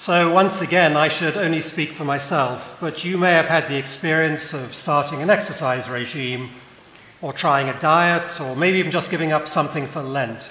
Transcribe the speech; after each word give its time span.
So, 0.00 0.32
once 0.32 0.62
again, 0.62 0.96
I 0.96 1.08
should 1.08 1.36
only 1.36 1.60
speak 1.60 1.90
for 1.90 2.06
myself, 2.06 2.78
but 2.80 3.04
you 3.04 3.18
may 3.18 3.32
have 3.32 3.48
had 3.48 3.68
the 3.68 3.76
experience 3.76 4.54
of 4.54 4.74
starting 4.74 5.20
an 5.20 5.28
exercise 5.28 5.90
regime, 5.90 6.48
or 7.20 7.34
trying 7.34 7.68
a 7.68 7.78
diet, 7.78 8.40
or 8.40 8.56
maybe 8.56 8.78
even 8.78 8.90
just 8.90 9.10
giving 9.10 9.30
up 9.30 9.46
something 9.46 9.86
for 9.86 10.00
Lent. 10.00 10.48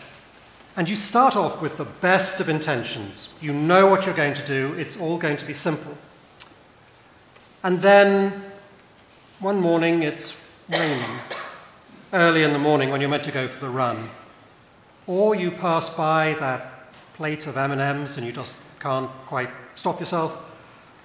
And 0.78 0.88
you 0.88 0.96
start 0.96 1.36
off 1.36 1.64
with 1.64 1.78
the 1.78 1.86
best 1.86 2.40
of 2.40 2.48
intentions. 2.48 3.30
You 3.42 3.52
know 3.52 3.88
what 3.88 4.06
you're 4.06 4.14
going 4.14 4.36
to 4.36 4.46
do, 4.46 4.76
it's 4.78 4.98
all 4.98 5.18
going 5.18 5.38
to 5.38 5.46
be 5.46 5.56
simple. 5.56 5.98
And 7.64 7.80
then 7.80 8.44
one 9.40 9.60
morning 9.60 10.04
it's 10.04 10.36
raining, 10.70 11.20
early 12.14 12.44
in 12.44 12.54
the 12.54 12.60
morning 12.60 12.92
when 12.92 13.02
you're 13.02 13.10
meant 13.10 13.24
to 13.24 13.32
go 13.32 13.48
for 13.48 13.62
the 13.62 13.72
run. 13.72 14.12
Or 15.08 15.34
you 15.34 15.50
pass 15.50 15.90
by 15.90 16.36
that 16.40 16.94
plate 17.16 17.48
of 17.48 17.58
M&Ms 17.58 18.18
and 18.18 18.28
you 18.28 18.32
just 18.32 18.54
can't 18.80 19.10
quite 19.28 19.50
stop 19.76 20.00
yourself. 20.00 20.46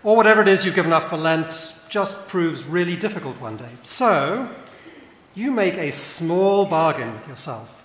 Or 0.02 0.16
whatever 0.16 0.42
it 0.42 0.48
is 0.48 0.64
you've 0.64 0.74
given 0.74 0.92
up 0.92 1.08
for 1.08 1.16
Lent 1.16 1.74
just 1.88 2.28
proves 2.28 2.64
really 2.64 2.96
difficult 2.96 3.40
one 3.40 3.56
day. 3.56 3.70
So, 3.82 4.50
you 5.34 5.50
make 5.50 5.74
a 5.74 5.90
small 5.90 6.66
bargain 6.66 7.12
with 7.14 7.26
yourself. 7.26 7.82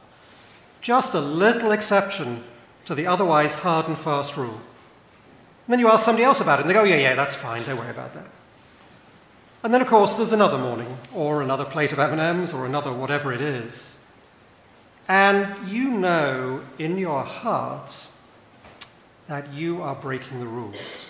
Just 0.82 1.14
a 1.14 1.22
little 1.22 1.72
exception 1.72 2.44
to 2.86 2.96
the 2.96 3.08
otherwise 3.08 3.56
hard 3.56 3.88
and 3.88 3.98
fast 3.98 4.36
rule. 4.38 4.60
And 5.70 5.74
then 5.74 5.80
you 5.80 5.90
ask 5.90 6.04
somebody 6.04 6.24
else 6.24 6.42
about 6.42 6.60
it, 6.60 6.64
and 6.64 6.70
they 6.70 6.74
go, 6.74 6.84
yeah, 6.84 6.96
yeah, 6.96 7.16
that's 7.16 7.36
fine, 7.36 7.62
don't 7.64 7.78
worry 7.78 7.92
about 7.92 8.14
that. 8.14 8.26
And 9.64 9.74
then, 9.74 9.82
of 9.82 9.88
course, 9.88 10.18
there's 10.18 10.34
another 10.34 10.58
morning, 10.58 10.98
or 11.14 11.42
another 11.42 11.66
plate 11.66 11.92
of 11.92 12.00
M&Ms, 12.00 12.54
or 12.54 12.66
another 12.66 12.92
whatever 12.92 13.32
it 13.32 13.42
is. 13.42 13.98
And 15.08 15.70
you 15.70 15.90
know 15.90 16.62
in 16.78 16.98
your 16.98 17.24
heart 17.24 18.08
that 19.30 19.54
you 19.54 19.82
are 19.82 19.96
breaking 19.96 20.40
the 20.40 20.48
rules. 20.48 21.06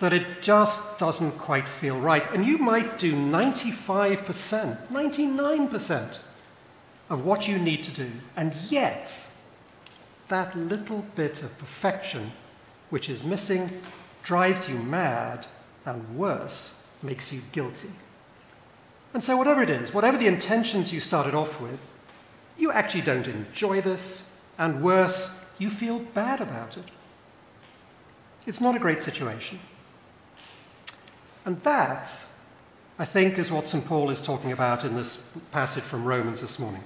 That 0.00 0.12
it 0.12 0.42
just 0.42 0.98
doesn't 0.98 1.32
quite 1.32 1.68
feel 1.68 2.00
right. 2.00 2.28
And 2.32 2.44
you 2.44 2.56
might 2.56 2.98
do 2.98 3.12
95%, 3.12 4.88
99% 4.88 6.18
of 7.10 7.24
what 7.24 7.46
you 7.46 7.58
need 7.58 7.84
to 7.84 7.90
do. 7.90 8.10
And 8.34 8.54
yet, 8.70 9.24
that 10.28 10.56
little 10.56 11.04
bit 11.14 11.42
of 11.42 11.56
perfection 11.58 12.32
which 12.90 13.10
is 13.10 13.22
missing 13.22 13.70
drives 14.22 14.68
you 14.68 14.78
mad 14.78 15.46
and 15.84 16.16
worse, 16.16 16.82
makes 17.02 17.32
you 17.32 17.42
guilty. 17.52 17.90
And 19.12 19.22
so, 19.22 19.36
whatever 19.36 19.62
it 19.62 19.70
is, 19.70 19.92
whatever 19.92 20.16
the 20.16 20.26
intentions 20.26 20.92
you 20.92 21.00
started 21.00 21.34
off 21.34 21.60
with, 21.60 21.80
you 22.56 22.72
actually 22.72 23.02
don't 23.02 23.28
enjoy 23.28 23.80
this, 23.82 24.30
and 24.58 24.82
worse, 24.82 25.37
you 25.58 25.70
feel 25.70 25.98
bad 25.98 26.40
about 26.40 26.76
it. 26.76 26.84
It's 28.46 28.60
not 28.60 28.76
a 28.76 28.78
great 28.78 29.02
situation. 29.02 29.58
And 31.44 31.62
that, 31.62 32.12
I 32.98 33.04
think, 33.04 33.38
is 33.38 33.50
what 33.50 33.68
St. 33.68 33.84
Paul 33.84 34.10
is 34.10 34.20
talking 34.20 34.52
about 34.52 34.84
in 34.84 34.94
this 34.94 35.30
passage 35.50 35.82
from 35.82 36.04
Romans 36.04 36.40
this 36.40 36.58
morning. 36.58 36.82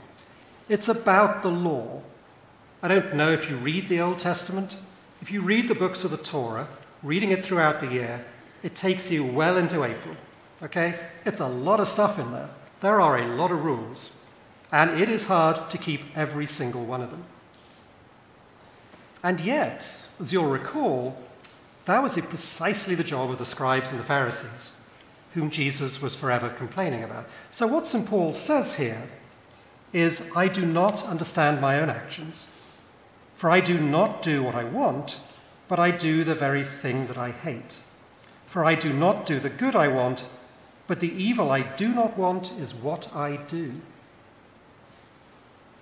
It's 0.68 0.88
about 0.88 1.42
the 1.42 1.50
law. 1.50 2.02
I 2.82 2.88
don't 2.88 3.14
know 3.14 3.32
if 3.32 3.48
you 3.48 3.56
read 3.56 3.88
the 3.88 4.00
Old 4.00 4.18
Testament. 4.18 4.76
If 5.20 5.30
you 5.30 5.40
read 5.40 5.68
the 5.68 5.74
books 5.74 6.04
of 6.04 6.10
the 6.10 6.16
Torah, 6.16 6.68
reading 7.02 7.30
it 7.30 7.44
throughout 7.44 7.80
the 7.80 7.86
year, 7.86 8.24
it 8.62 8.74
takes 8.74 9.10
you 9.10 9.24
well 9.24 9.56
into 9.56 9.84
April. 9.84 10.16
Okay? 10.62 10.94
It's 11.24 11.40
a 11.40 11.48
lot 11.48 11.80
of 11.80 11.88
stuff 11.88 12.18
in 12.18 12.32
there. 12.32 12.48
There 12.80 13.00
are 13.00 13.18
a 13.18 13.34
lot 13.36 13.52
of 13.52 13.64
rules. 13.64 14.10
And 14.72 15.00
it 15.00 15.08
is 15.08 15.24
hard 15.24 15.70
to 15.70 15.78
keep 15.78 16.00
every 16.16 16.46
single 16.46 16.84
one 16.84 17.02
of 17.02 17.10
them. 17.10 17.24
And 19.22 19.40
yet, 19.40 19.88
as 20.20 20.32
you'll 20.32 20.46
recall, 20.46 21.16
that 21.84 22.02
was 22.02 22.20
precisely 22.20 22.94
the 22.94 23.04
job 23.04 23.30
of 23.30 23.38
the 23.38 23.44
scribes 23.44 23.90
and 23.90 24.00
the 24.00 24.04
Pharisees, 24.04 24.72
whom 25.34 25.50
Jesus 25.50 26.00
was 26.00 26.16
forever 26.16 26.48
complaining 26.48 27.04
about. 27.04 27.26
So, 27.50 27.66
what 27.66 27.86
St. 27.86 28.06
Paul 28.06 28.34
says 28.34 28.76
here 28.76 29.02
is 29.92 30.30
I 30.34 30.48
do 30.48 30.64
not 30.64 31.04
understand 31.04 31.60
my 31.60 31.78
own 31.80 31.90
actions, 31.90 32.48
for 33.36 33.50
I 33.50 33.60
do 33.60 33.78
not 33.78 34.22
do 34.22 34.42
what 34.42 34.54
I 34.54 34.64
want, 34.64 35.18
but 35.68 35.78
I 35.78 35.90
do 35.90 36.24
the 36.24 36.34
very 36.34 36.64
thing 36.64 37.06
that 37.06 37.18
I 37.18 37.30
hate. 37.30 37.78
For 38.46 38.64
I 38.64 38.74
do 38.74 38.92
not 38.92 39.26
do 39.26 39.40
the 39.40 39.50
good 39.50 39.74
I 39.74 39.88
want, 39.88 40.26
but 40.86 41.00
the 41.00 41.12
evil 41.12 41.50
I 41.50 41.62
do 41.62 41.88
not 41.88 42.18
want 42.18 42.52
is 42.52 42.74
what 42.74 43.14
I 43.14 43.36
do. 43.36 43.72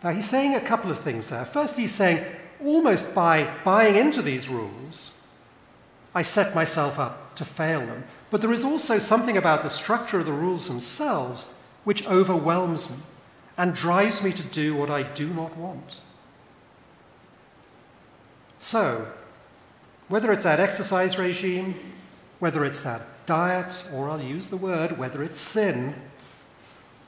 Now, 0.03 0.11
he's 0.11 0.29
saying 0.29 0.55
a 0.55 0.61
couple 0.61 0.91
of 0.91 1.01
things 1.01 1.27
there. 1.27 1.45
First, 1.45 1.77
he's 1.77 1.95
saying, 1.95 2.25
almost 2.65 3.15
by 3.15 3.55
buying 3.65 3.97
into 3.97 4.23
these 4.23 4.49
rules, 4.49 5.11
I 6.15 6.23
set 6.23 6.55
myself 6.55 6.99
up 6.99 7.35
to 7.37 7.45
fail 7.45 7.81
them. 7.81 8.05
But 8.31 8.41
there 8.41 8.53
is 8.53 8.65
also 8.65 8.99
something 8.99 9.37
about 9.37 9.63
the 9.63 9.71
structure 9.71 10.21
of 10.21 10.27
the 10.27 10.33
rules 10.33 10.69
themselves 10.69 11.53
which 11.85 12.07
overwhelms 12.07 12.91
me 12.91 12.97
and 13.57 13.75
drives 13.75 14.23
me 14.23 14.33
to 14.33 14.43
do 14.43 14.75
what 14.75 14.91
I 14.91 15.03
do 15.03 15.29
not 15.29 15.57
want. 15.57 15.97
So, 18.59 19.07
whether 20.09 20.33
it's 20.33 20.45
that 20.45 20.61
exercise 20.61 21.19
regime, 21.19 21.75
whether 22.39 22.65
it's 22.65 22.81
that 22.81 23.03
diet, 23.27 23.85
or 23.93 24.09
I'll 24.09 24.23
use 24.23 24.49
the 24.49 24.57
word, 24.57 24.99
whether 24.99 25.23
it's 25.23 25.41
sin, 25.41 25.95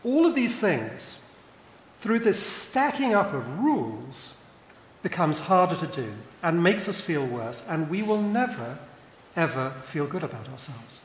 all 0.04 0.26
of 0.26 0.34
these 0.34 0.58
things, 0.58 1.18
through 2.00 2.20
this 2.20 2.42
stacking 2.42 3.14
up 3.14 3.32
of 3.32 3.60
rules, 3.60 4.41
becomes 5.02 5.40
harder 5.40 5.76
to 5.76 5.86
do 5.86 6.12
and 6.42 6.62
makes 6.62 6.88
us 6.88 7.00
feel 7.00 7.26
worse, 7.26 7.62
and 7.68 7.90
we 7.90 8.02
will 8.02 8.20
never, 8.20 8.78
ever 9.36 9.70
feel 9.84 10.06
good 10.06 10.22
about 10.22 10.48
ourselves. 10.48 11.00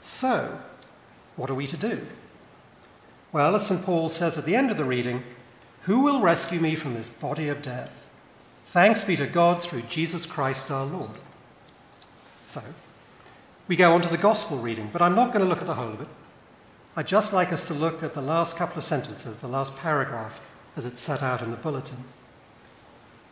So, 0.00 0.60
what 1.36 1.50
are 1.50 1.54
we 1.54 1.66
to 1.66 1.76
do? 1.76 2.06
Well, 3.32 3.54
as 3.54 3.66
St. 3.66 3.84
Paul 3.84 4.08
says 4.08 4.38
at 4.38 4.44
the 4.44 4.56
end 4.56 4.70
of 4.70 4.76
the 4.76 4.84
reading, 4.84 5.22
who 5.82 6.00
will 6.00 6.20
rescue 6.20 6.60
me 6.60 6.74
from 6.74 6.94
this 6.94 7.08
body 7.08 7.48
of 7.48 7.62
death? 7.62 7.92
Thanks 8.66 9.04
be 9.04 9.16
to 9.16 9.26
God 9.26 9.62
through 9.62 9.82
Jesus 9.82 10.26
Christ 10.26 10.70
our 10.70 10.86
Lord. 10.86 11.10
So, 12.48 12.62
we 13.68 13.76
go 13.76 13.92
on 13.94 14.02
to 14.02 14.08
the 14.08 14.16
gospel 14.16 14.58
reading, 14.58 14.90
but 14.92 15.02
I'm 15.02 15.14
not 15.14 15.32
going 15.32 15.44
to 15.44 15.48
look 15.48 15.60
at 15.60 15.66
the 15.66 15.74
whole 15.74 15.92
of 15.92 16.00
it. 16.00 16.08
I'd 16.96 17.06
just 17.06 17.32
like 17.32 17.52
us 17.52 17.64
to 17.64 17.74
look 17.74 18.02
at 18.02 18.14
the 18.14 18.22
last 18.22 18.56
couple 18.56 18.78
of 18.78 18.84
sentences, 18.84 19.40
the 19.40 19.48
last 19.48 19.76
paragraph, 19.76 20.40
as 20.76 20.86
it's 20.86 21.02
set 21.02 21.22
out 21.22 21.42
in 21.42 21.50
the 21.50 21.56
bulletin. 21.56 22.04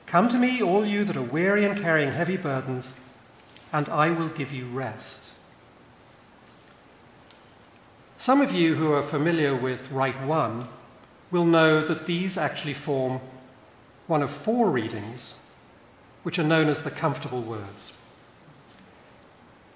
Come 0.07 0.29
to 0.29 0.39
me, 0.39 0.63
all 0.63 0.85
you 0.85 1.05
that 1.05 1.17
are 1.17 1.23
weary 1.23 1.65
and 1.65 1.81
carrying 1.81 2.13
heavy 2.13 2.37
burdens, 2.37 2.99
and 3.73 3.89
I 3.89 4.11
will 4.11 4.29
give 4.29 4.53
you 4.53 4.67
rest. 4.67 5.33
Some 8.19 8.41
of 8.41 8.53
you 8.53 8.77
who 8.77 8.93
are 8.93 9.03
familiar 9.03 9.55
with 9.55 9.91
Rite 9.91 10.23
One 10.23 10.69
will 11.31 11.45
know 11.45 11.85
that 11.85 12.07
these 12.07 12.39
actually 12.39 12.75
form 12.75 13.21
one 14.07 14.23
of 14.23 14.31
four 14.31 14.71
readings 14.71 15.35
which 16.23 16.39
are 16.39 16.45
known 16.45 16.69
as 16.69 16.83
the 16.83 16.91
comfortable 16.91 17.43
words. 17.43 17.93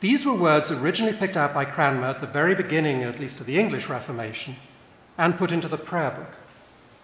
These 0.00 0.24
were 0.24 0.34
words 0.34 0.70
originally 0.70 1.12
picked 1.12 1.36
out 1.36 1.52
by 1.52 1.64
Cranmer 1.64 2.06
at 2.06 2.20
the 2.20 2.26
very 2.26 2.54
beginning, 2.54 3.02
at 3.02 3.18
least 3.18 3.40
of 3.40 3.46
the 3.46 3.58
English 3.58 3.88
Reformation, 3.88 4.56
and 5.18 5.36
put 5.36 5.50
into 5.50 5.68
the 5.68 5.76
prayer 5.76 6.12
book. 6.12 6.36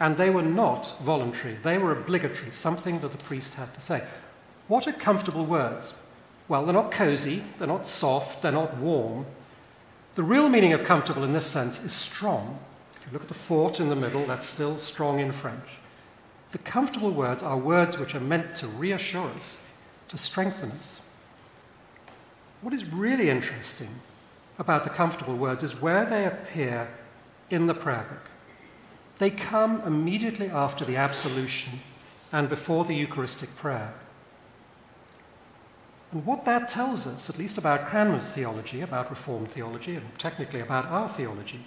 And 0.01 0.17
they 0.17 0.31
were 0.31 0.43
not 0.43 0.93
voluntary, 1.03 1.57
they 1.63 1.79
were 1.79 1.93
obligatory, 1.93 2.51
something 2.51 3.01
that 3.01 3.13
the 3.13 3.25
priest 3.25 3.55
had 3.55 3.73
to 3.75 3.81
say. 3.81 4.03
What 4.67 4.89
are 4.89 4.93
comfortable 4.93 5.47
words? 5.47 5.95
Well, 6.49 6.65
they're 6.65 6.75
not 6.75 6.91
cozy, 6.91 7.43
they're 7.59 7.69
not 7.69 7.87
soft, 7.87 8.43
they're 8.43 8.53
not 8.53 8.77
warm. 8.77 9.27
The 10.15 10.23
real 10.23 10.49
meaning 10.49 10.73
of 10.73 10.85
comfortable 10.85 11.25
in 11.25 11.33
this 11.33 11.47
sense 11.47 11.83
is 11.83 11.93
strong. 11.93 12.59
If 12.95 13.07
you 13.07 13.13
look 13.13 13.23
at 13.23 13.29
the 13.29 13.35
fort 13.35 13.81
in 13.81 13.89
the 13.89 13.97
middle, 13.97 14.27
that's 14.27 14.47
still 14.47 14.79
strong 14.79 15.21
in 15.21 15.33
French. 15.33 15.79
The 16.53 16.59
comfortable 16.59 17.11
words 17.11 17.43
are 17.43 17.59
words 17.59 17.99
which 17.99 18.15
are 18.15 18.21
meant 18.21 18.55
to 18.57 18.69
reassure 18.69 19.29
us, 19.31 19.57
to 20.09 20.19
strengthen 20.19 20.71
us. 20.73 21.01
What 22.61 22.73
is 22.73 22.85
really 22.85 23.29
interesting 23.29 23.91
about 24.59 24.85
the 24.85 24.91
comfortable 24.91 25.37
words 25.37 25.63
is 25.63 25.81
where 25.81 26.05
they 26.05 26.25
appear 26.25 26.89
in 27.51 27.67
the 27.67 27.75
prayer 27.75 28.07
book. 28.09 28.31
They 29.19 29.31
come 29.31 29.81
immediately 29.83 30.49
after 30.49 30.85
the 30.85 30.97
absolution 30.97 31.81
and 32.33 32.49
before 32.49 32.85
the 32.85 32.97
Eucharistic 32.97 33.55
prayer. 33.57 33.95
And 36.13 36.25
what 36.27 36.45
that 36.45 36.69
tells 36.69 37.07
us, 37.07 37.29
at 37.29 37.39
least 37.39 37.59
about 37.59 37.89
Cranmer's 37.89 38.31
theology, 38.31 38.81
about 38.81 39.11
Reformed 39.11 39.51
theology, 39.51 39.97
and 39.97 40.19
technically 40.19 40.61
about 40.61 40.87
our 40.87 41.09
theology, 41.09 41.67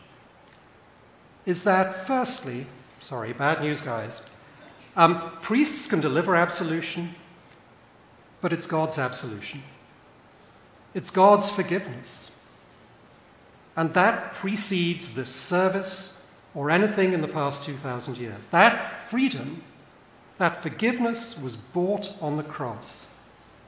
is 1.46 1.64
that 1.64 2.08
firstly, 2.08 2.66
sorry, 3.00 3.34
bad 3.34 3.62
news, 3.62 3.82
guys, 3.82 4.22
um, 4.96 5.32
priests 5.42 5.88
can 5.88 6.02
deliver 6.02 6.36
absolution, 6.36 7.16
but 8.42 8.52
it's 8.52 8.66
God's 8.66 8.98
absolution. 8.98 9.64
It's 10.94 11.12
God's 11.12 11.50
forgiveness. 11.50 12.32
And 13.76 13.94
that 13.94 14.34
precedes 14.34 15.14
the 15.14 15.26
service 15.26 16.17
or 16.58 16.72
anything 16.72 17.14
in 17.14 17.22
the 17.22 17.28
past 17.28 17.64
2,000 17.64 18.18
years. 18.18 18.46
That 18.46 19.08
freedom, 19.10 19.62
that 20.40 20.64
forgiveness 20.64 21.40
was 21.40 21.56
bought 21.56 22.12
on 22.20 22.36
the 22.36 22.44
cross. 22.44 23.06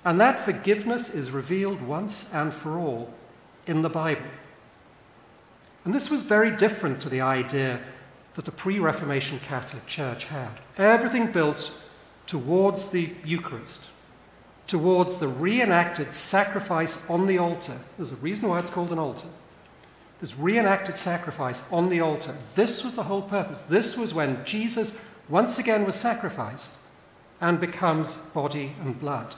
And 0.04 0.20
that 0.20 0.40
forgiveness 0.40 1.12
is 1.12 1.30
revealed 1.30 1.84
once 1.84 2.34
and 2.34 2.52
for 2.52 2.80
all 2.80 3.14
in 3.68 3.82
the 3.82 3.90
Bible. 3.90 4.32
And 5.86 5.94
this 5.94 6.10
was 6.10 6.24
very 6.24 6.50
different 6.50 7.00
to 7.02 7.10
the 7.10 7.22
idea 7.22 7.80
that 8.34 8.46
the 8.46 8.52
pre 8.52 8.80
Reformation 8.80 9.38
Catholic 9.38 9.86
Church 9.86 10.26
had. 10.26 10.50
Everything 10.76 11.32
built 11.32 11.72
towards 12.26 12.88
the 12.88 13.14
Eucharist, 13.24 13.86
towards 14.66 15.18
the 15.18 15.28
reenacted 15.28 16.16
sacrifice 16.16 17.08
on 17.08 17.28
the 17.28 17.38
altar. 17.38 17.78
There's 17.98 18.14
a 18.14 18.16
reason 18.16 18.50
why 18.50 18.58
it's 18.60 18.72
called 18.72 18.92
an 18.92 18.98
altar. 18.98 19.28
This 20.20 20.38
reenacted 20.38 20.98
sacrifice 20.98 21.64
on 21.72 21.90
the 21.90 22.02
altar. 22.02 22.36
This 22.56 22.84
was 22.84 22.96
the 22.96 23.04
whole 23.04 23.22
purpose. 23.22 23.62
This 23.62 23.98
was 23.98 24.14
when 24.14 24.44
Jesus 24.46 24.94
once 25.30 25.60
again 25.60 25.86
was 25.86 25.96
sacrificed 25.96 26.72
and 27.40 27.60
becomes 27.60 28.16
body 28.16 28.74
and 28.82 29.00
blood. 29.00 29.36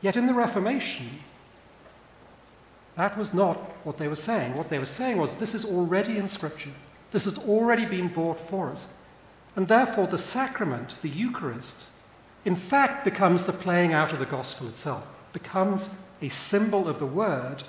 Yet 0.00 0.16
in 0.16 0.26
the 0.26 0.34
Reformation, 0.34 1.08
that 2.96 3.18
was 3.18 3.34
not 3.34 3.56
what 3.84 3.98
they 3.98 4.06
were 4.06 4.14
saying. 4.14 4.54
What 4.54 4.68
they 4.68 4.78
were 4.78 4.84
saying 4.84 5.16
was, 5.16 5.34
this 5.34 5.54
is 5.54 5.64
already 5.64 6.18
in 6.18 6.28
Scripture. 6.28 6.70
This 7.10 7.24
has 7.24 7.38
already 7.38 7.86
been 7.86 8.08
bought 8.08 8.38
for 8.38 8.70
us. 8.70 8.86
And 9.56 9.66
therefore, 9.66 10.06
the 10.06 10.18
sacrament, 10.18 10.96
the 11.02 11.08
Eucharist, 11.08 11.84
in 12.44 12.54
fact 12.54 13.04
becomes 13.04 13.44
the 13.44 13.52
playing 13.52 13.92
out 13.92 14.12
of 14.12 14.18
the 14.18 14.26
gospel 14.26 14.68
itself, 14.68 15.06
becomes 15.32 15.88
a 16.22 16.28
symbol 16.28 16.88
of 16.88 16.98
the 16.98 17.06
word 17.06 17.64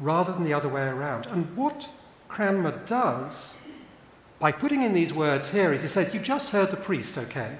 rather 0.00 0.32
than 0.32 0.44
the 0.44 0.54
other 0.54 0.68
way 0.68 0.82
around. 0.82 1.26
And 1.26 1.56
what 1.56 1.88
Cranmer 2.28 2.82
does 2.86 3.56
by 4.38 4.52
putting 4.52 4.82
in 4.82 4.92
these 4.92 5.12
words 5.12 5.50
here 5.50 5.72
is 5.72 5.82
he 5.82 5.88
says, 5.88 6.12
You 6.12 6.20
just 6.20 6.50
heard 6.50 6.70
the 6.70 6.76
priest, 6.76 7.16
okay, 7.16 7.56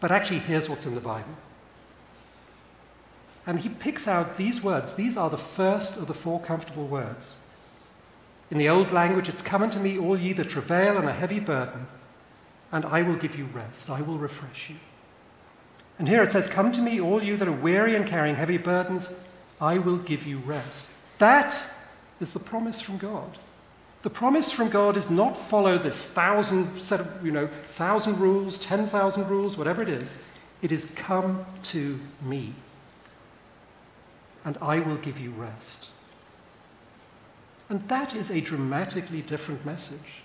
but 0.00 0.12
actually, 0.12 0.40
here's 0.40 0.68
what's 0.68 0.86
in 0.86 0.94
the 0.94 1.00
Bible. 1.00 1.34
And 3.46 3.60
he 3.60 3.68
picks 3.68 4.08
out 4.08 4.36
these 4.36 4.62
words. 4.62 4.94
These 4.94 5.16
are 5.16 5.30
the 5.30 5.38
first 5.38 5.96
of 5.96 6.06
the 6.06 6.14
four 6.14 6.40
comfortable 6.40 6.86
words. 6.86 7.36
In 8.50 8.58
the 8.58 8.68
old 8.68 8.92
language, 8.92 9.28
it's 9.28 9.42
come 9.42 9.62
unto 9.62 9.78
me, 9.78 9.98
all 9.98 10.18
ye 10.18 10.32
that 10.34 10.50
travail 10.50 10.98
and 10.98 11.08
a 11.08 11.12
heavy 11.12 11.40
burden, 11.40 11.86
and 12.72 12.84
I 12.84 13.02
will 13.02 13.16
give 13.16 13.36
you 13.36 13.46
rest. 13.46 13.90
I 13.90 14.02
will 14.02 14.18
refresh 14.18 14.70
you. 14.70 14.76
And 15.98 16.08
here 16.08 16.22
it 16.22 16.30
says, 16.30 16.46
Come 16.46 16.72
to 16.72 16.82
me, 16.82 17.00
all 17.00 17.22
you 17.22 17.36
that 17.36 17.48
are 17.48 17.52
weary 17.52 17.96
and 17.96 18.06
carrying 18.06 18.36
heavy 18.36 18.58
burdens, 18.58 19.12
I 19.60 19.78
will 19.78 19.98
give 19.98 20.26
you 20.26 20.38
rest. 20.38 20.86
That 21.18 21.62
is 22.20 22.32
the 22.32 22.38
promise 22.38 22.80
from 22.80 22.98
God. 22.98 23.38
The 24.02 24.10
promise 24.10 24.52
from 24.52 24.68
God 24.68 24.96
is 24.96 25.10
not 25.10 25.36
follow 25.36 25.78
this 25.78 26.06
thousand 26.06 26.78
set 26.80 27.00
of, 27.00 27.24
you 27.24 27.32
know, 27.32 27.48
thousand 27.70 28.18
rules, 28.20 28.58
ten 28.58 28.86
thousand 28.86 29.28
rules, 29.28 29.56
whatever 29.56 29.82
it 29.82 29.88
is. 29.88 30.18
It 30.62 30.72
is 30.72 30.86
come 30.94 31.44
to 31.64 31.98
me, 32.22 32.54
and 34.44 34.56
I 34.62 34.78
will 34.78 34.96
give 34.96 35.18
you 35.18 35.30
rest. 35.30 35.90
And 37.68 37.86
that 37.88 38.14
is 38.14 38.30
a 38.30 38.40
dramatically 38.40 39.22
different 39.22 39.66
message. 39.66 40.22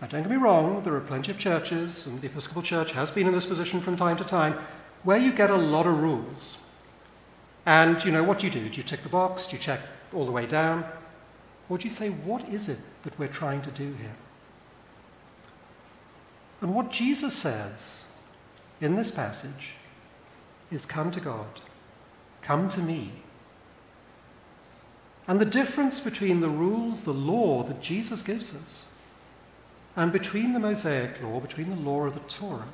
Now, 0.00 0.06
don't 0.08 0.22
get 0.22 0.30
me 0.30 0.36
wrong, 0.36 0.82
there 0.82 0.94
are 0.94 1.00
plenty 1.00 1.30
of 1.30 1.38
churches, 1.38 2.06
and 2.06 2.20
the 2.20 2.26
Episcopal 2.26 2.62
Church 2.62 2.92
has 2.92 3.10
been 3.10 3.26
in 3.26 3.32
this 3.32 3.46
position 3.46 3.80
from 3.80 3.96
time 3.96 4.16
to 4.16 4.24
time, 4.24 4.58
where 5.04 5.18
you 5.18 5.32
get 5.32 5.50
a 5.50 5.56
lot 5.56 5.86
of 5.86 5.98
rules. 5.98 6.58
And, 7.66 8.02
you 8.04 8.12
know, 8.12 8.22
what 8.22 8.38
do 8.38 8.46
you 8.46 8.52
do? 8.52 8.68
Do 8.68 8.76
you 8.76 8.82
tick 8.84 9.02
the 9.02 9.08
box? 9.08 9.46
Do 9.48 9.56
you 9.56 9.62
check 9.62 9.80
all 10.14 10.24
the 10.24 10.32
way 10.32 10.46
down? 10.46 10.84
Or 11.68 11.78
do 11.78 11.84
you 11.84 11.90
say, 11.90 12.08
what 12.08 12.48
is 12.48 12.68
it 12.68 12.78
that 13.02 13.18
we're 13.18 13.26
trying 13.26 13.60
to 13.62 13.70
do 13.72 13.92
here? 13.94 14.14
And 16.60 16.74
what 16.74 16.90
Jesus 16.90 17.34
says 17.34 18.04
in 18.80 18.94
this 18.94 19.10
passage 19.10 19.74
is 20.70 20.86
come 20.86 21.10
to 21.10 21.20
God, 21.20 21.60
come 22.40 22.68
to 22.70 22.80
me. 22.80 23.12
And 25.28 25.40
the 25.40 25.44
difference 25.44 25.98
between 25.98 26.40
the 26.40 26.48
rules, 26.48 27.00
the 27.00 27.12
law 27.12 27.64
that 27.64 27.82
Jesus 27.82 28.22
gives 28.22 28.54
us, 28.54 28.86
and 29.96 30.12
between 30.12 30.52
the 30.52 30.60
Mosaic 30.60 31.20
law, 31.20 31.40
between 31.40 31.70
the 31.70 31.90
law 31.90 32.04
of 32.04 32.14
the 32.14 32.20
Torah, 32.20 32.68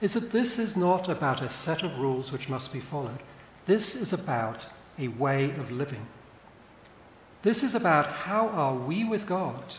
is 0.00 0.12
that 0.12 0.30
this 0.30 0.58
is 0.58 0.76
not 0.76 1.08
about 1.08 1.42
a 1.42 1.48
set 1.48 1.82
of 1.82 1.98
rules 1.98 2.30
which 2.30 2.48
must 2.48 2.72
be 2.72 2.80
followed. 2.80 3.18
This 3.66 3.94
is 3.94 4.12
about 4.12 4.68
a 4.98 5.08
way 5.08 5.50
of 5.50 5.70
living. 5.70 6.06
This 7.42 7.62
is 7.62 7.74
about 7.74 8.06
how 8.06 8.48
are 8.48 8.74
we 8.74 9.04
with 9.04 9.26
God 9.26 9.74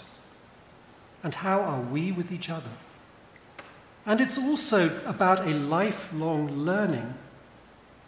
and 1.23 1.33
how 1.33 1.61
are 1.61 1.81
we 1.81 2.11
with 2.11 2.31
each 2.31 2.49
other. 2.49 2.69
And 4.05 4.19
it's 4.19 4.37
also 4.37 4.99
about 5.05 5.47
a 5.47 5.51
lifelong 5.51 6.65
learning 6.65 7.13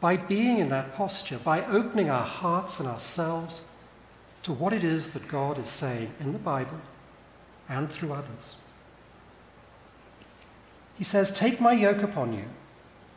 by 0.01 0.18
being 0.18 0.60
in 0.60 0.69
that 0.69 0.94
posture, 0.95 1.38
by 1.38 1.66
opening 1.66 2.10
our 2.10 2.25
hearts 2.25 2.80
and 2.80 2.89
ourselves 2.89 3.63
to 4.44 4.51
what 4.51 4.74
it 4.74 4.83
is 4.83 5.13
that 5.13 5.27
God 5.27 5.57
is 5.57 5.69
saying 5.69 6.12
in 6.19 6.33
the 6.33 6.39
Bible 6.39 6.81
and 7.69 7.89
through 7.89 8.13
others. 8.13 8.56
He 10.98 11.04
says, 11.04 11.31
Take 11.31 11.60
my 11.60 11.74
yoke 11.74 12.04
upon 12.04 12.33
you 12.33 12.45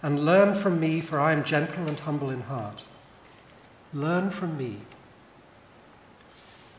and 0.02 0.24
learn 0.24 0.54
from 0.54 0.78
me, 0.78 1.00
for 1.00 1.18
I 1.18 1.32
am 1.32 1.44
gentle 1.44 1.86
and 1.88 1.98
humble 1.98 2.30
in 2.30 2.42
heart. 2.42 2.84
Learn 3.92 4.30
from 4.30 4.56
me. 4.56 4.78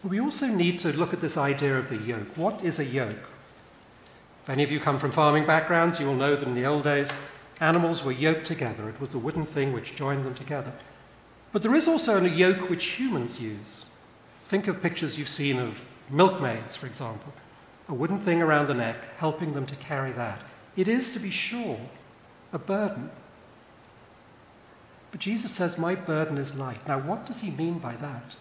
We 0.04 0.20
also 0.20 0.48
need 0.48 0.80
to 0.80 0.94
look 0.94 1.14
at 1.14 1.20
this 1.20 1.36
idea 1.36 1.78
of 1.78 1.90
the 1.90 1.98
yoke. 1.98 2.38
What 2.38 2.64
is 2.64 2.80
a 2.80 2.86
yoke? 2.86 3.30
If 4.44 4.50
any 4.50 4.64
of 4.64 4.72
you 4.72 4.80
come 4.80 4.98
from 4.98 5.12
farming 5.12 5.46
backgrounds, 5.46 6.00
you 6.00 6.06
will 6.06 6.16
know 6.16 6.36
that 6.36 6.48
in 6.48 6.56
the 6.56 6.66
old 6.66 6.84
days, 6.84 7.12
animals 7.60 8.04
were 8.04 8.14
yoked 8.14 8.46
together. 8.46 8.88
It 8.88 9.00
was 9.00 9.10
the 9.10 9.20
wooden 9.20 9.46
thing 9.46 9.74
which 9.74 9.96
joined 9.96 10.24
them 10.24 10.36
together. 10.36 10.72
But 11.52 11.64
there 11.64 11.76
is 11.76 11.88
also 11.88 12.24
a 12.24 12.28
yoke 12.28 12.70
which 12.70 12.86
humans 12.86 13.42
use. 13.42 13.84
Think 14.46 14.68
of 14.68 14.82
pictures 14.82 15.20
you've 15.20 15.30
seen 15.30 15.60
of 15.60 15.82
milkmaids, 16.10 16.76
for 16.76 16.86
example. 16.86 17.34
A 17.90 17.94
wooden 17.94 18.20
thing 18.20 18.42
around 18.42 18.68
the 18.68 18.74
neck, 18.74 18.98
helping 19.18 19.54
them 19.54 19.66
to 19.66 19.76
carry 19.76 20.12
that. 20.14 20.40
It 20.78 20.88
is, 20.88 21.12
to 21.14 21.20
be 21.20 21.32
sure, 21.32 21.80
a 22.52 22.60
burden. 22.60 23.10
But 25.12 25.20
Jesus 25.20 25.52
says, 25.52 25.78
My 25.78 25.96
burden 25.96 26.38
is 26.38 26.56
light. 26.56 26.88
Now, 26.88 27.00
what 27.00 27.26
does 27.26 27.42
he 27.42 27.52
mean 27.52 27.80
by 27.80 27.96
that? 27.96 28.36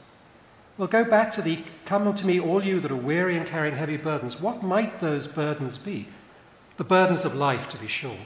Well, 0.76 0.88
go 0.88 1.04
back 1.04 1.32
to 1.34 1.42
the 1.42 1.64
Come 1.84 2.06
unto 2.06 2.26
me, 2.26 2.38
all 2.38 2.64
you 2.64 2.80
that 2.80 2.92
are 2.92 2.96
weary 2.96 3.36
and 3.36 3.46
carrying 3.46 3.74
heavy 3.74 3.96
burdens. 3.96 4.40
What 4.40 4.62
might 4.62 5.00
those 5.00 5.26
burdens 5.26 5.78
be? 5.78 6.06
The 6.76 6.84
burdens 6.84 7.24
of 7.24 7.34
life, 7.34 7.68
to 7.70 7.78
be 7.78 7.88
sure. 7.88 8.18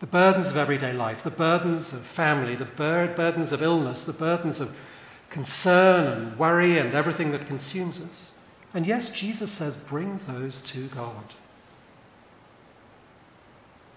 The 0.00 0.06
burdens 0.06 0.48
of 0.48 0.56
everyday 0.56 0.92
life, 0.92 1.22
the 1.22 1.30
burdens 1.30 1.92
of 1.92 2.00
family, 2.00 2.56
the 2.56 2.64
bur- 2.64 3.14
burdens 3.14 3.52
of 3.52 3.62
illness, 3.62 4.02
the 4.02 4.12
burdens 4.12 4.58
of 4.58 4.74
concern 5.30 6.06
and 6.06 6.38
worry 6.38 6.78
and 6.78 6.92
everything 6.92 7.30
that 7.30 7.46
consumes 7.46 8.00
us. 8.00 8.32
And 8.74 8.86
yes, 8.86 9.10
Jesus 9.10 9.52
says, 9.52 9.76
bring 9.76 10.18
those 10.26 10.60
to 10.62 10.88
God. 10.88 11.34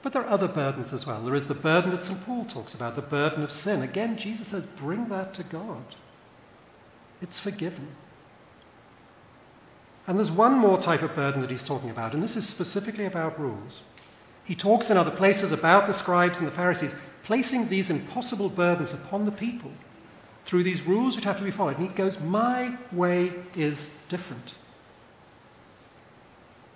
But 0.06 0.14
there 0.14 0.22
are 0.22 0.30
other 0.30 0.48
burdens 0.48 0.94
as 0.94 1.08
well. 1.08 1.20
There 1.24 1.34
is 1.34 1.48
the 1.48 1.56
burden 1.56 1.90
that 1.90 2.04
St. 2.04 2.24
Paul 2.28 2.46
talks 2.46 2.76
about, 2.76 2.96
the 2.96 3.02
burden 3.02 3.42
of 3.42 3.52
sin. 3.52 3.82
Again, 3.82 4.18
Jesus 4.18 4.50
says, 4.50 4.64
bring 4.64 5.08
that 5.08 5.34
to 5.34 5.42
God. 5.42 5.84
It's 7.24 7.40
forgiven. 7.40 7.88
And 10.06 10.16
there's 10.16 10.30
one 10.30 10.60
more 10.60 10.80
type 10.80 11.02
of 11.02 11.16
burden 11.16 11.42
that 11.42 11.50
he's 11.50 11.64
talking 11.64 11.90
about, 11.90 12.14
and 12.14 12.22
this 12.22 12.36
is 12.36 12.48
specifically 12.48 13.06
about 13.06 13.40
rules. 13.40 13.82
He 14.44 14.54
talks 14.54 14.92
in 14.92 14.98
other 14.98 15.10
places 15.10 15.52
about 15.52 15.88
the 15.88 15.92
scribes 15.92 16.38
and 16.38 16.48
the 16.48 16.52
Pharisees 16.52 16.94
placing 17.24 17.68
these 17.70 17.90
impossible 17.90 18.50
burdens 18.50 18.94
upon 18.94 19.26
the 19.26 19.32
people 19.32 19.72
through 20.46 20.62
these 20.62 20.84
rules 20.84 21.16
which 21.16 21.26
have 21.26 21.40
to 21.40 21.44
be 21.44 21.50
followed. 21.50 21.80
And 21.80 21.90
he 21.90 21.96
goes, 21.96 22.20
My 22.20 22.78
way 22.92 23.34
is 23.56 23.90
different. 24.08 24.54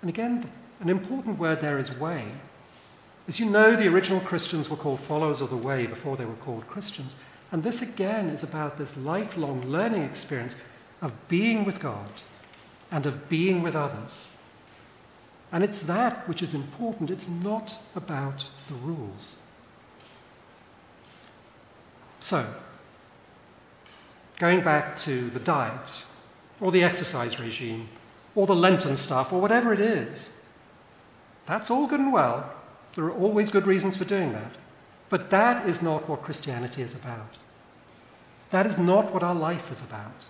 And 0.00 0.10
again, 0.10 0.50
an 0.80 0.88
important 0.88 1.38
word 1.38 1.60
there 1.60 1.78
is 1.78 1.96
way. 1.96 2.24
As 3.30 3.38
you 3.38 3.46
know, 3.46 3.76
the 3.76 3.86
original 3.86 4.18
Christians 4.18 4.68
were 4.68 4.76
called 4.76 4.98
followers 4.98 5.40
of 5.40 5.50
the 5.50 5.56
way 5.56 5.86
before 5.86 6.16
they 6.16 6.24
were 6.24 6.34
called 6.34 6.66
Christians. 6.66 7.14
And 7.52 7.62
this 7.62 7.80
again 7.80 8.28
is 8.28 8.42
about 8.42 8.76
this 8.76 8.96
lifelong 8.96 9.62
learning 9.68 10.02
experience 10.02 10.56
of 11.00 11.12
being 11.28 11.64
with 11.64 11.78
God 11.78 12.10
and 12.90 13.06
of 13.06 13.28
being 13.28 13.62
with 13.62 13.76
others. 13.76 14.26
And 15.52 15.62
it's 15.62 15.82
that 15.82 16.26
which 16.28 16.42
is 16.42 16.54
important. 16.54 17.08
It's 17.08 17.28
not 17.28 17.78
about 17.94 18.48
the 18.66 18.74
rules. 18.74 19.36
So, 22.18 22.52
going 24.40 24.62
back 24.62 24.98
to 24.98 25.30
the 25.30 25.38
diet, 25.38 26.02
or 26.60 26.72
the 26.72 26.82
exercise 26.82 27.38
regime, 27.38 27.90
or 28.34 28.48
the 28.48 28.56
Lenten 28.56 28.96
stuff, 28.96 29.32
or 29.32 29.40
whatever 29.40 29.72
it 29.72 29.78
is, 29.78 30.30
that's 31.46 31.70
all 31.70 31.86
good 31.86 32.00
and 32.00 32.12
well. 32.12 32.56
There 32.94 33.04
are 33.04 33.12
always 33.12 33.50
good 33.50 33.66
reasons 33.66 33.96
for 33.96 34.04
doing 34.04 34.32
that. 34.32 34.52
But 35.08 35.30
that 35.30 35.68
is 35.68 35.82
not 35.82 36.08
what 36.08 36.22
Christianity 36.22 36.82
is 36.82 36.94
about. 36.94 37.36
That 38.50 38.66
is 38.66 38.78
not 38.78 39.12
what 39.12 39.22
our 39.22 39.34
life 39.34 39.70
is 39.70 39.80
about. 39.80 40.26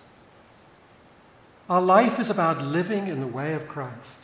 Our 1.69 1.81
life 1.81 2.19
is 2.19 2.29
about 2.29 2.61
living 2.61 3.07
in 3.07 3.19
the 3.19 3.27
way 3.27 3.53
of 3.53 3.67
Christ. 3.67 4.19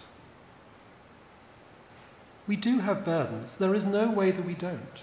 We 2.47 2.55
do 2.55 2.79
have 2.79 3.05
burdens. 3.05 3.57
There 3.57 3.75
is 3.75 3.85
no 3.85 4.09
way 4.09 4.31
that 4.31 4.45
we 4.45 4.53
don't. 4.53 5.01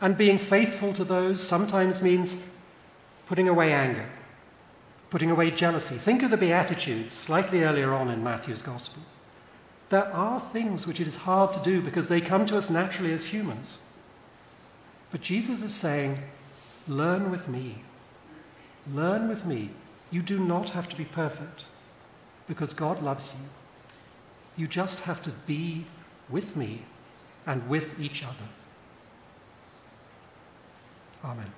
And 0.00 0.16
being 0.16 0.38
faithful 0.38 0.92
to 0.94 1.04
those 1.04 1.40
sometimes 1.40 2.02
means 2.02 2.36
putting 3.26 3.48
away 3.48 3.72
anger, 3.72 4.08
putting 5.10 5.30
away 5.30 5.50
jealousy. 5.50 5.96
Think 5.96 6.22
of 6.22 6.30
the 6.30 6.36
Beatitudes 6.36 7.14
slightly 7.14 7.62
earlier 7.62 7.94
on 7.94 8.10
in 8.10 8.22
Matthew's 8.22 8.62
Gospel. 8.62 9.02
There 9.92 10.10
are 10.14 10.40
things 10.40 10.86
which 10.86 11.00
it 11.00 11.06
is 11.06 11.16
hard 11.16 11.52
to 11.52 11.60
do 11.60 11.82
because 11.82 12.08
they 12.08 12.22
come 12.22 12.46
to 12.46 12.56
us 12.56 12.70
naturally 12.70 13.12
as 13.12 13.26
humans. 13.26 13.76
But 15.10 15.20
Jesus 15.20 15.62
is 15.62 15.74
saying, 15.74 16.16
Learn 16.88 17.30
with 17.30 17.46
me. 17.46 17.82
Learn 18.90 19.28
with 19.28 19.44
me. 19.44 19.68
You 20.10 20.22
do 20.22 20.38
not 20.38 20.70
have 20.70 20.88
to 20.88 20.96
be 20.96 21.04
perfect 21.04 21.66
because 22.48 22.72
God 22.72 23.02
loves 23.02 23.32
you. 23.38 23.46
You 24.56 24.66
just 24.66 25.00
have 25.00 25.20
to 25.24 25.30
be 25.46 25.84
with 26.30 26.56
me 26.56 26.86
and 27.44 27.68
with 27.68 28.00
each 28.00 28.24
other. 28.24 28.48
Amen. 31.22 31.52